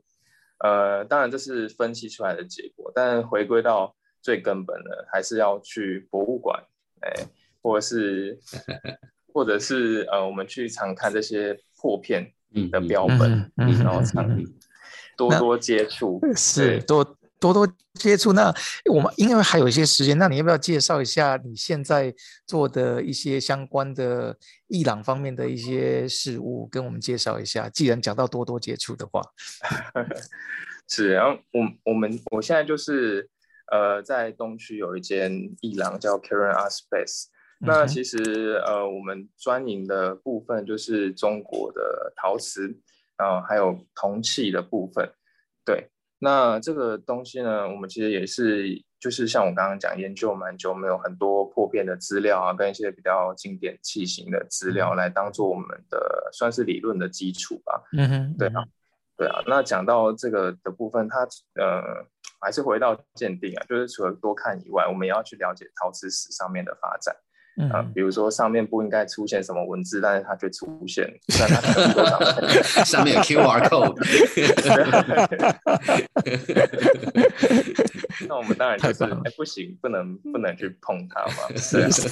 [0.59, 6.63] 呃，当然这是分析出来的结果，但回归到最根本的，还是要去博物馆，
[7.01, 7.13] 哎，
[7.61, 8.37] 或者是，
[9.33, 12.31] 或者是呃，我们去常看这些破片
[12.71, 14.27] 的标本，然后常
[15.15, 17.17] 多多接触，是多。
[17.41, 18.53] 多多接触，那
[18.85, 22.13] 我们因为还有一些时间，那你要不要介绍一下你现在
[22.45, 27.67] 做的一些相关的伊朗方面的一些事物，跟我们介绍一下？
[27.67, 29.21] 既然讲到多多接触的话，
[30.87, 33.27] 是，然后我我们我现在就是
[33.71, 37.25] 呃，在东区有一间伊朗叫 Karen Art Space。
[37.63, 42.75] 那其实呃，我们专营的部分就是中国的陶瓷
[43.17, 45.11] 啊，还有铜器的部分。
[45.63, 45.90] 对，
[46.23, 57.81] 那这个东西呢，我们其实也是，就是像我刚刚讲，研究蛮久，没有很多破片的资料啊，跟一些比较经典器型的资料来当做我们的算是理论的基础吧。
[57.97, 58.63] 嗯哼，对啊，
[59.17, 59.41] 对啊。
[59.47, 61.21] 那讲到这个的部分，它
[61.55, 62.05] 呃，
[62.39, 67.15] 还是回到鉴定啊，就是除了多看以外，我们也要去了解陶瓷史上面的发展。
[67.71, 71.61] 啊，比如说上面不应该出现什么文字，但是它却出现，在它
[72.83, 73.97] 上面有 QR code。
[78.27, 81.33] 那我们当然就是哎，不行，不能不能去碰它嘛。
[81.57, 82.07] 是是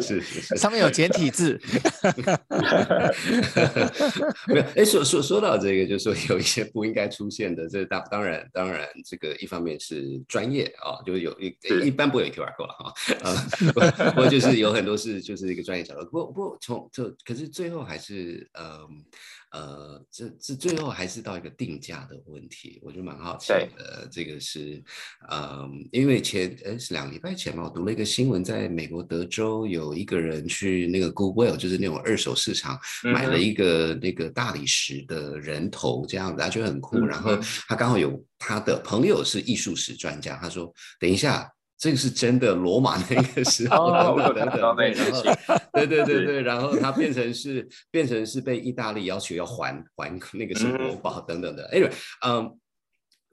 [0.00, 1.58] 是是，上面有简体字。
[4.46, 12.92] 没有哎，说说说到这个，就是说有一些不应该出现的，这当当然当然，这个一方面是专业啊，就是有一一般不会有 QR code 了哈。
[13.72, 18.88] 不过就是有很多是就是一个专业角度，不不从这可是最后还是呃
[19.52, 24.08] 呃这这最后还是到一个定价的问题，我就蛮好奇的。
[24.10, 24.82] 这个是
[25.28, 37.36] 呃因为前呃是两礼拜前嘛，我读了一个新闻，在美国德州有一个人去那个 Google 就是那种二手市场买了一个那个大理石的人头这样子，他觉得很酷，然后
[37.68, 41.50] 他刚好有他的朋友是艺术史专家，他说等一下。
[41.82, 43.90] 这个是真的，罗马那个时候
[44.32, 44.76] 等等等，
[45.72, 51.68] 对对对对，然后它变成是变成是被意大利要求要还还那个是国宝等等的。
[51.72, 51.92] Anyway，
[52.24, 52.56] 嗯，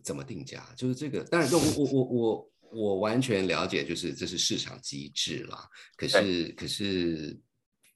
[0.03, 0.65] 怎么定价？
[0.75, 5.69] 就是这个，当然，我我我我我完全了解，就是这是市场机制啦。
[5.95, 7.39] 可是可是，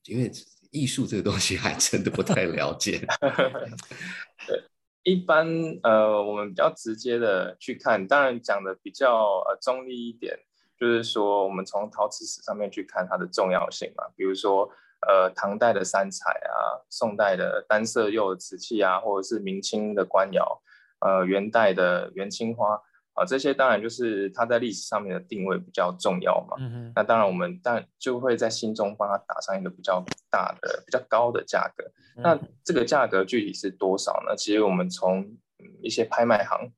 [0.06, 0.32] 因为
[0.70, 3.04] 艺术这个东西还真的不太了解。
[4.46, 4.64] 对。
[5.04, 5.46] 一般
[5.84, 10.38] 呃，我们比较直接的去看，当然讲的比较呃中立一点，
[10.80, 14.06] 就是说我们从陶瓷史上面去看它的重要性嘛。
[14.16, 14.70] 比如说
[15.08, 20.62] 呃，唐代的三彩啊，宋代的单色釉瓷器啊，或者是明清的官窑，
[21.00, 22.82] 呃，元代的元青花。
[23.14, 26.58] 啊，这些当然就是它在历史上面的定位比较重要嘛。
[26.60, 31.84] 嗯那当然我们但就会在心中帮它打上一个比较大的、比较高的价格。
[32.16, 34.36] 那这个价格具体是多少呢？
[34.36, 35.38] 其实我们从
[35.82, 36.72] 一些拍卖行，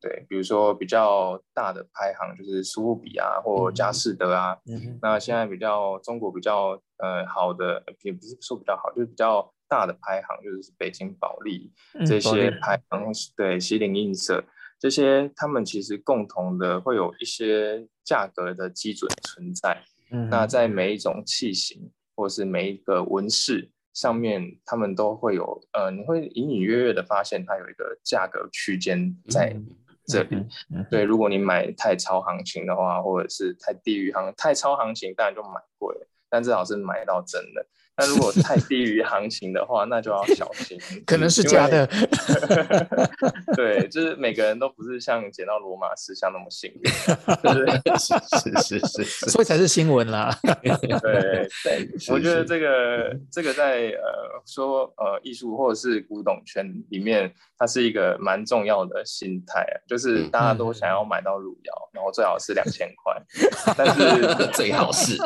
[0.00, 4.58] 对，比如说比较大的拍行就是苏富比啊，或佳士得啊。
[4.66, 11.72] 嗯那现在比较中国比较呃好的，也不是说比较好，就是比较大的拍行，就是北京保利
[12.06, 14.44] 这些拍行，对，西泠印色。
[14.78, 29.56] 这些他们其实共同的会有一些价格的基准存在，嗯，那在每一种器型或者是每一个纹饰上面，他们都会有，呃，你会隐隐约约的发现它有一个价格区间在
[30.06, 30.46] 这里。
[30.90, 35.96] 对，如果你买太超行情的话，或者是太低于行太超行情，当然就买贵，
[36.28, 37.66] 但至少是买到真的。
[37.98, 41.88] 那如果太低于行情的话，那就要小心， 可能是假的。
[43.56, 46.90] 对，就是每个人都不是像捡到罗马石像那么幸运，
[47.98, 48.14] 是
[48.60, 50.38] 是是是，所以才是新闻啦。
[50.42, 63.16] 对对，我觉得这个这个在呃说呃艺术或者是古董圈里面，它是一个蛮重要的心态啊，就是大家都想要买到汝窑，然后最好是两千块，
[63.74, 65.16] 但是最好是，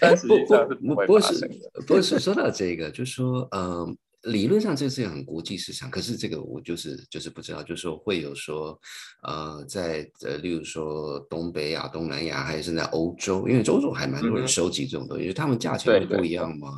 [0.00, 0.85] 但实际上是。
[0.94, 1.50] 不是，
[1.86, 8.78] 不是说到这个，就是说，嗯，理论上这是很国际市场，可是这个我就是就是不知道，就是说会有说，
[9.22, 16.68] 呃，在呃，例如说东北亚、东南亚，还是在欧洲，因为欧洲还蛮多人收集这种东西，他们价钱不一样吗？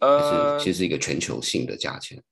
[0.00, 2.22] 呃，其实是一个全球性的价钱。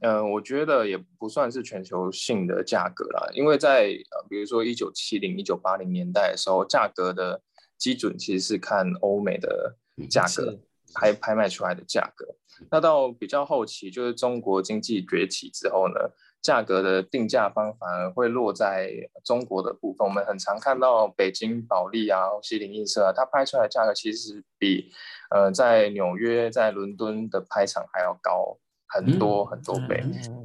[0.00, 7.40] 嗯，我觉得也不算是全球性的价格啦，因为在呃，比如说一九七零、一九八零年代的时候，价格的。
[7.78, 9.76] 基准其实是看欧美的
[10.08, 10.58] 价格
[10.94, 12.26] 拍拍卖出来的价格，
[12.70, 15.94] 那到比较后期，就是中国经济崛起之后呢，
[16.40, 18.92] 价格的定价方反而会落在
[19.24, 20.06] 中国的部分。
[20.06, 24.92] 我们很常看到北京保利啊、西泠印社啊，它拍出来的价格其实比
[25.30, 30.00] 呃在纽约、在伦敦的拍场还要高很多很多倍。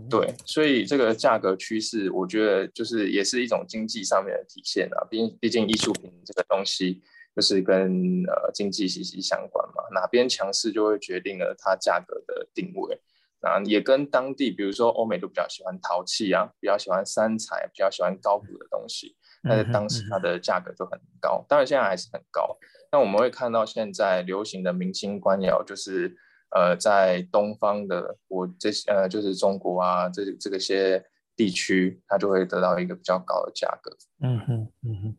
[0.09, 5.05] 对，所以这个价格趋势，我觉得就是也是一种经济上面的体现啊。
[5.07, 7.03] 毕竟毕竟艺术品这个东西。
[7.39, 13.01] 就是跟呃经济息息相关嘛，哪边强势就会决定了它价格的定位。
[13.41, 21.45] 那也跟当地，比如说欧美都比较喜欢陶器啊，比较喜欢三彩，比较喜欢高古的东西，那在当时它的价格就很高。
[21.47, 22.57] 当然现在还是很高。
[22.91, 26.13] 那我们会看到现在流行的明清官窑，就是
[26.53, 31.05] 呃在东方的我这些呃就是中国啊这这个些。
[31.39, 33.89] 地区，它就会得到一个比较高的价格。
[34.21, 35.17] 嗯哼，嗯哼，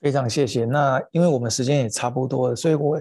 [0.00, 0.64] 非常谢谢。
[0.64, 3.00] 那因为我们时间也差不多了，所以我。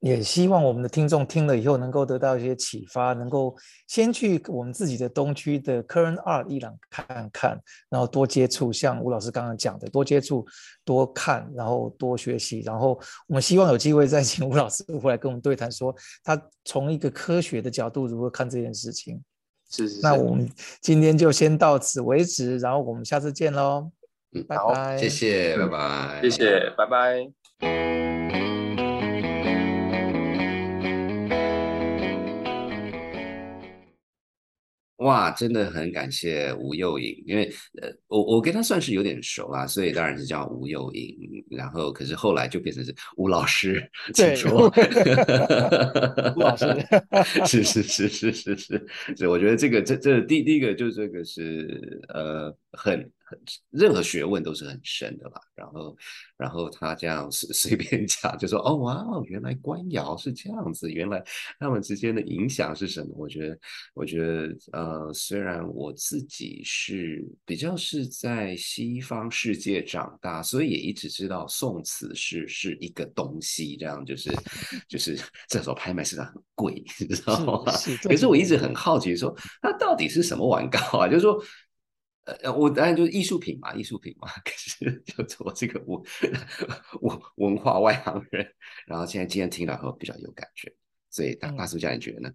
[0.00, 3.56] 也希望我们的听众听了以后能够得到一些启发，能够
[3.88, 10.46] 先去我们自己的东区的 Current Art 伊朗看看，然后多接触，像吴老师刚刚讲的，多接触、
[10.84, 15.92] 多看，然后多学习，然后我们希望有机会再请吴老师回来跟我们对谈，说
[16.22, 19.20] 他从一个科学的角度如何看这件事情。
[19.70, 20.00] 是是。
[20.02, 20.48] 那我们
[20.82, 23.90] 今天就先到此为止，然后我们下次见喽。
[24.32, 27.32] 嗯，拜拜，谢谢，拜拜，谢谢，拜拜。
[34.98, 37.44] 哇，真的很感谢吴幼颖，因为
[37.80, 41.16] 呃，我我跟他算是有点熟啊，所以当然是叫吴幼颖。
[41.50, 44.66] 然后，可是后来就变成是吴老师，请说。
[46.34, 46.66] 吴老师，
[47.46, 53.08] 是是是是是是，是我觉得这个这这第第一个就这个是呃很。
[53.70, 55.96] 任何学问都是很深的啦，然后，
[56.36, 61.22] 然后他这样随 随便讲，就说哦哇哦，原来官窑是这样子，原来
[61.58, 63.08] 他们之间的影响是什么？
[63.16, 63.58] 我觉得，
[63.94, 74.30] 我觉得，呃，虽然我自己是比较是在西方世界长大，所以也一直知道宋词是是一个东西，这样就是
[74.88, 75.18] 就是
[75.48, 77.72] 这时候拍卖市场很贵，你知道吗？
[78.02, 81.08] 可是我一直很好奇，说那到底是什么玩膏啊？
[81.08, 81.42] 就是说。
[82.42, 84.28] 呃，我当然就是艺术品嘛，艺术品嘛。
[84.44, 86.02] 可是就做这个文
[87.00, 88.44] 文文化外行人，
[88.84, 90.74] 然后现在今天听了后比较有感觉，
[91.08, 92.30] 所以大大叔家你觉得呢？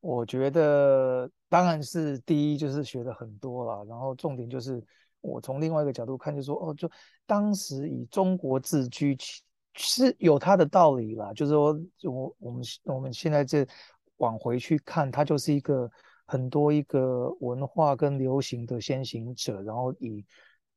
[0.00, 4.82] 我觉得当然是第一就是学了很多了，然后重点就是
[5.20, 6.90] 我从另外一个角度看，就说哦，就
[7.26, 9.14] 当时以中国自居
[9.74, 13.66] 是有它的道理啦，就是说我我们我们现在这
[14.16, 15.90] 往回去看，它就是一个。
[16.32, 20.24] 很多一个文化跟流行的先行者，然后以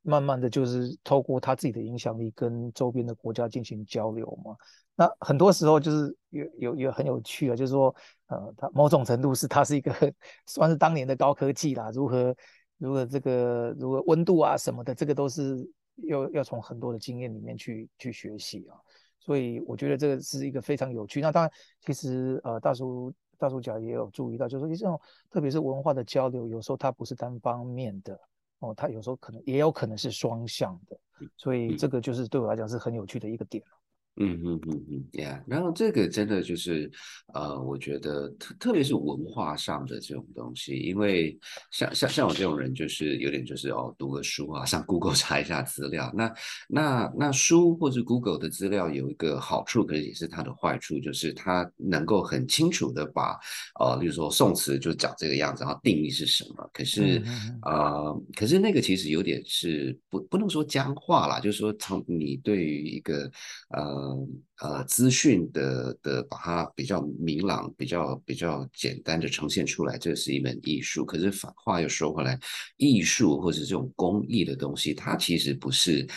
[0.02, 4.54] 慢慢的就是透过他自己的影响力跟周边的国家进行交流嘛。
[4.98, 7.96] 那很多时候就是有有有很有趣啊，就是说，
[8.28, 9.94] 呃，他某种程度是它是一个
[10.46, 12.36] 算是当年的高科技啦，如何
[12.78, 15.66] 如何这个如何温度啊什么的，这个都是
[16.10, 18.76] 要要从很多的经验里面去去学习啊。
[19.20, 21.22] 所以我觉得这个是一个非常有趣。
[21.22, 23.14] 那当然，其实呃，大叔。
[23.38, 28.20] 大主角也有注意到，就是说，这种特别是文化的交流，有时候它不是单方面的
[28.60, 30.98] 哦，它有时候可能也有可能是双向的，
[31.38, 33.64] 所以这个就是对我来讲是很有趣的一个点。
[34.18, 36.90] 嗯嗯嗯嗯，Yeah，然后这个真的就是，
[37.34, 41.38] 呃，我觉得特特别是文化上的这种东西，因为
[41.70, 46.10] 像像像我这种人，就是有点就是哦，读个书啊，上 Google 查一下资料。
[46.16, 46.34] 那
[46.70, 53.38] 那那书或者 Google 的资料有一个好处，可是也是它的坏处，就是它能够很清楚的把，
[53.82, 56.70] 呃，比如说宋词就长这个样子，然后定义是什么。
[56.72, 57.22] 可是
[57.64, 63.30] 呃，可是那个其实有点是不不能说僵化啦，就是说从你对于一个
[63.72, 64.05] 呃。
[64.06, 71.04] 嗯呃，资讯的的把它比较明朗、比较比较简单的呈现出来，这是一门艺术。
[71.06, 72.40] 可是反话又说回来，
[72.78, 76.08] 艺术或者这种工艺的东西，它其实不是。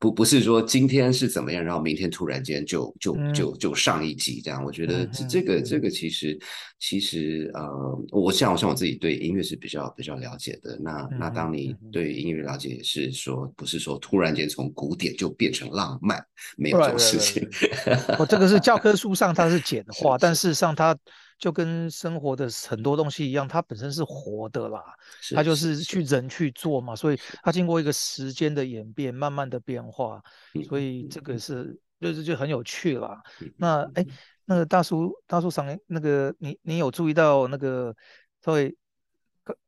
[0.00, 4.64] 不不是说今天是怎么样，然后明天突然间就就就就上一集这样。
[4.64, 6.36] 我觉得这这个这个其实
[6.78, 7.68] 其实呃，
[8.10, 10.78] 我像我像我自己对音乐是比较比较了解的。
[10.82, 16.18] 那那当你对音乐了解，也是说不是说突然间从古典就变成浪漫，
[16.56, 17.46] 没有这种事情。
[18.18, 20.96] 我这个是教科书上它是简化， 但事实上它。
[21.40, 24.84] 就跟生活的很多东西一样，它本身是活的啦，
[25.34, 30.22] 它就是去人去做嘛，所以它经过一个时间的演变，慢慢的变化，
[30.68, 33.20] 所以这个是就是就很有趣啦。
[33.56, 34.04] 那哎，
[34.44, 37.96] 那个大叔大叔上那个你你有注意到那个
[38.44, 38.76] 所以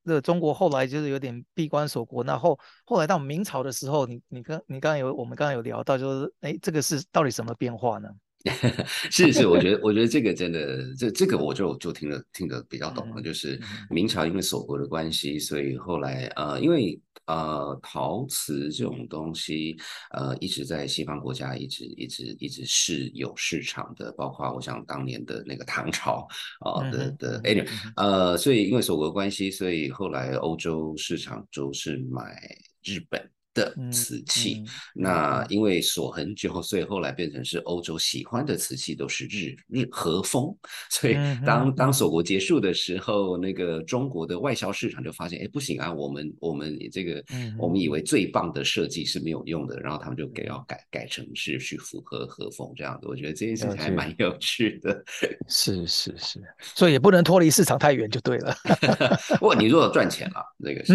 [0.03, 8.09] 那中国后来就是有点闭关锁国，那后后来到明朝的时候，你你刚你刚刚有我们刚刚有聊到，就是哎这个是到底什么变化呢？
[9.11, 13.23] 是是，我觉得我觉得这个真的，这这个我就就听得听得比较懂了。
[13.23, 19.77] 就是明朝因为锁国的关系，所以后来呃，因为呃陶瓷这种东西
[20.11, 26.27] 呃一直在西方国家一直一直一直是有市场的，包括我想当年的那个唐朝
[26.61, 32.37] 啊的的 anyway 呃，所以因为锁国关系，所以后来欧洲市场都是买
[32.83, 33.31] 日本。
[33.55, 34.65] 的瓷器。
[34.95, 40.55] 那因为锁很久，所以后来变成是欧洲喜欢的瓷器都是日日和风。
[40.91, 47.25] 所以当当锁国结束的时候，那个中国的外销市场就发现，哎，不行啊，我们我们这个
[47.59, 53.09] 我们以为最棒的设计是没有用的，然后他们就给要改改成是去符合和风这样的。
[53.09, 55.03] 我觉得这件事情还蛮有趣的。
[55.49, 56.41] 是是是，
[56.75, 58.55] 所以也不能脱离市场太远就对了。
[59.39, 60.95] 不过你如果赚钱了，那个是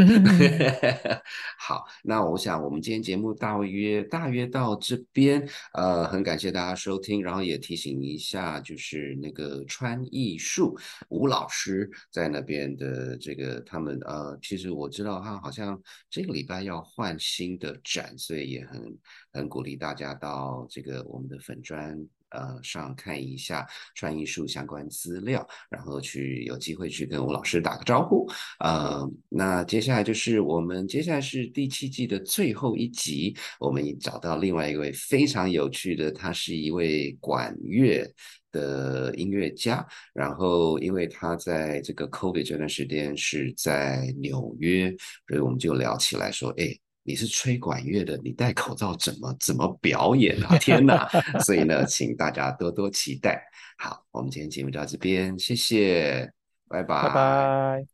[1.59, 1.85] 好。
[2.03, 5.43] 那我想我们今天节目大约大约到这边，
[5.73, 10.77] 呃，很感谢大家收听，然后也提醒一下，就是那个川艺术
[11.09, 15.81] 吴老师在那边的这个他们呃，其实我知道他好像
[16.11, 18.97] 这个礼拜要换新的展，所以也很
[19.33, 21.97] 很鼓励大家到这个我们的粉砖。
[22.29, 23.65] 呃，上看一下
[23.95, 28.27] 创艺术相关资料，然后去有机会去跟吴老师打个招呼。
[28.59, 38.05] 呃，那接下来就是我们接下来是第七季的最后一集，我们找到另外一位非常有趣的，他是一位管乐
[38.51, 39.85] 的音乐家。
[40.13, 44.89] 然后，因为他在这个 COVID 这段时间是在纽约，
[45.27, 46.77] 所以我们就聊起来说，哎。
[47.07, 50.55] 你是吹管乐的，你戴口罩怎么怎么表演啊？
[50.59, 51.07] 天哪！
[51.39, 53.41] 所以呢，请大家多多期待。
[53.77, 56.29] 好，我们今天节目就到这边，谢谢，
[56.67, 57.85] 拜拜，拜拜。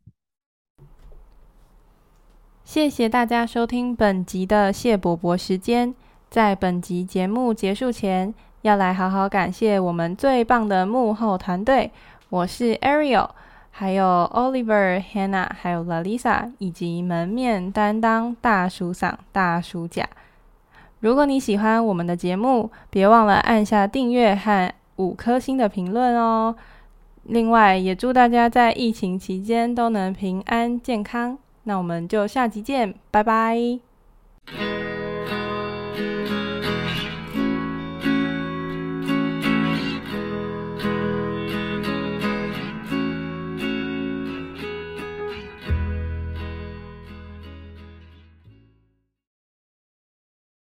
[2.63, 5.93] 谢谢大家收听本集的谢伯伯时间。
[6.31, 8.33] 在本集节目结束前，
[8.63, 11.91] 要来好好感谢我们最棒的幕后团队。
[12.29, 13.29] 我是 Ariel。
[13.75, 20.07] 还有 Oliver、Hannah，还有 Lalisa，以及门面担当大叔嗓、大叔甲。
[20.99, 26.55] 如果你喜欢我们的节目，别忘了按下订阅和五颗星的评论哦。
[27.23, 31.37] 另外，也祝大家在疫情期间都能平安健康。
[31.63, 33.57] 那我们就下集见，拜拜。